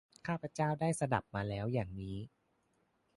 [0.27, 2.17] ข้าพเจ้าได้สดับมาแล้วอย่างนี้